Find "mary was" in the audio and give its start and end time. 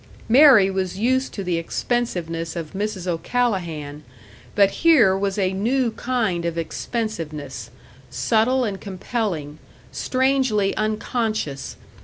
0.27-0.97